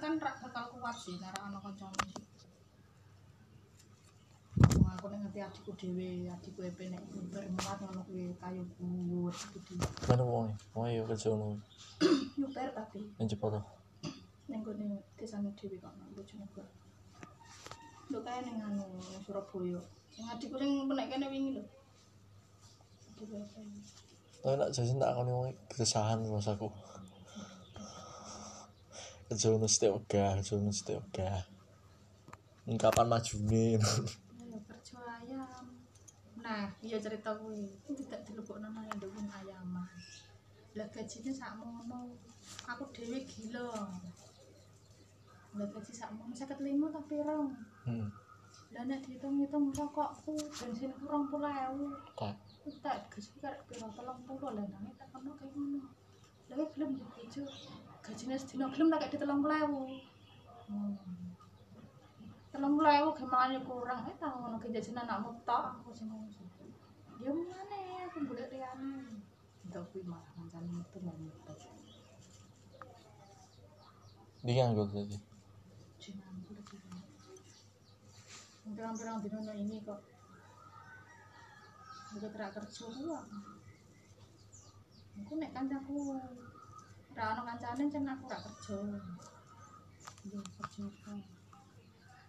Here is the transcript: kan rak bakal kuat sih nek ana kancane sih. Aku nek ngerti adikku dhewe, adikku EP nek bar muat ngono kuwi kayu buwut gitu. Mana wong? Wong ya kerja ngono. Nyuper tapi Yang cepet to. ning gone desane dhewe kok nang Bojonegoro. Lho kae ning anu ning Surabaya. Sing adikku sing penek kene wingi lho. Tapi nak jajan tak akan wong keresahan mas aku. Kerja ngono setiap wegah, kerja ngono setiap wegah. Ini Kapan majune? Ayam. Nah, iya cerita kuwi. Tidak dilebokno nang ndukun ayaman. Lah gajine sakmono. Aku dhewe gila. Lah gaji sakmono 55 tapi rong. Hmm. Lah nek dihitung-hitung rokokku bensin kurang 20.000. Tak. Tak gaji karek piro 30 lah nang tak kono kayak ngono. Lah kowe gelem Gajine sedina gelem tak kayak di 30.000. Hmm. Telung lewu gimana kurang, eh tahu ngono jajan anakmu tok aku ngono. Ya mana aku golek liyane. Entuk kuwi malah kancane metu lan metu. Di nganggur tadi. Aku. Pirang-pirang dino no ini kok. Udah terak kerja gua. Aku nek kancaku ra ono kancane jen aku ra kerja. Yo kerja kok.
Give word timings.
kan 0.00 0.16
rak 0.16 0.36
bakal 0.40 0.64
kuat 0.72 0.96
sih 0.96 1.20
nek 1.20 1.36
ana 1.36 1.60
kancane 1.60 2.00
sih. 2.08 2.24
Aku 4.90 5.06
nek 5.08 5.20
ngerti 5.24 5.40
adikku 5.40 5.72
dhewe, 5.80 6.28
adikku 6.28 6.60
EP 6.64 6.78
nek 6.92 7.00
bar 7.32 7.44
muat 7.56 7.78
ngono 7.80 8.00
kuwi 8.08 8.32
kayu 8.40 8.62
buwut 8.76 9.36
gitu. 9.54 9.76
Mana 10.08 10.24
wong? 10.24 10.48
Wong 10.76 10.86
ya 10.88 11.04
kerja 11.08 11.28
ngono. 11.32 11.56
Nyuper 12.40 12.68
tapi 12.72 13.00
Yang 13.20 13.36
cepet 13.36 13.50
to. 13.56 13.60
ning 14.50 14.60
gone 14.66 14.88
desane 15.14 15.50
dhewe 15.54 15.76
kok 15.78 15.92
nang 16.00 16.10
Bojonegoro. 16.16 16.68
Lho 18.10 18.18
kae 18.24 18.40
ning 18.42 18.58
anu 18.60 18.82
ning 18.82 19.20
Surabaya. 19.24 19.80
Sing 20.10 20.24
adikku 20.26 20.56
sing 20.58 20.72
penek 20.90 21.06
kene 21.12 21.26
wingi 21.30 21.50
lho. 21.60 21.64
Tapi 24.40 24.56
nak 24.56 24.72
jajan 24.72 24.96
tak 24.96 25.12
akan 25.12 25.28
wong 25.28 25.52
keresahan 25.68 26.18
mas 26.24 26.48
aku. 26.48 26.72
Kerja 29.30 29.46
ngono 29.46 29.70
setiap 29.70 29.94
wegah, 29.94 30.42
kerja 30.42 30.58
ngono 30.58 30.74
setiap 30.74 31.06
wegah. 31.06 31.46
Ini 32.66 32.74
Kapan 32.74 33.06
majune? 33.06 33.78
Ayam. 35.22 35.70
Nah, 36.42 36.66
iya 36.82 36.98
cerita 36.98 37.38
kuwi. 37.38 37.70
Tidak 37.86 38.26
dilebokno 38.26 38.66
nang 38.74 38.90
ndukun 38.98 39.30
ayaman. 39.30 39.86
Lah 40.74 40.88
gajine 40.90 41.30
sakmono. 41.30 42.10
Aku 42.66 42.90
dhewe 42.90 43.22
gila. 43.22 43.70
Lah 45.54 45.66
gaji 45.70 45.92
sakmono 45.94 46.34
55 46.34 46.90
tapi 46.90 47.14
rong. 47.22 47.54
Hmm. 47.86 48.10
Lah 48.74 48.82
nek 48.82 49.06
dihitung-hitung 49.06 49.70
rokokku 49.70 50.34
bensin 50.58 50.90
kurang 50.98 51.30
20.000. 51.30 52.18
Tak. 52.18 52.34
Tak 52.82 52.98
gaji 53.14 53.30
karek 53.38 53.62
piro 53.70 53.86
30 53.94 54.58
lah 54.58 54.66
nang 54.74 54.90
tak 54.98 55.06
kono 55.14 55.38
kayak 55.38 55.54
ngono. 55.54 55.86
Lah 56.50 56.54
kowe 56.58 56.66
gelem 56.74 56.98
Gajine 58.10 58.34
sedina 58.34 58.66
gelem 58.74 58.90
tak 58.90 59.06
kayak 59.06 59.12
di 59.14 59.18
30.000. 59.22 59.30
Hmm. 60.66 60.98
Telung 62.50 62.82
lewu 62.82 63.14
gimana 63.14 63.62
kurang, 63.62 64.02
eh 64.10 64.16
tahu 64.18 64.34
ngono 64.42 64.58
jajan 64.66 64.98
anakmu 64.98 65.30
tok 65.46 65.78
aku 65.78 65.94
ngono. 65.94 66.26
Ya 67.22 67.30
mana 67.30 67.78
aku 68.10 68.26
golek 68.26 68.50
liyane. 68.50 69.06
Entuk 69.62 69.86
kuwi 69.94 70.02
malah 70.10 70.26
kancane 70.34 70.66
metu 70.74 70.98
lan 71.06 71.14
metu. 71.22 71.54
Di 74.42 74.52
nganggur 74.58 74.90
tadi. 74.90 75.14
Aku. 76.02 76.54
Pirang-pirang 78.74 79.22
dino 79.22 79.38
no 79.38 79.52
ini 79.54 79.78
kok. 79.86 80.02
Udah 82.18 82.30
terak 82.34 82.50
kerja 82.58 82.84
gua. 82.90 83.22
Aku 85.22 85.32
nek 85.38 85.54
kancaku 85.54 86.18
ra 87.20 87.26
ono 87.32 87.42
kancane 87.48 87.84
jen 87.92 88.08
aku 88.12 88.24
ra 88.32 88.38
kerja. 88.44 88.76
Yo 90.32 90.40
kerja 90.56 90.84
kok. 91.04 91.29